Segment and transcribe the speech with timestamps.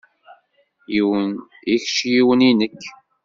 [0.93, 1.31] Yiwen
[1.73, 2.81] i kečč yiwen i nekk.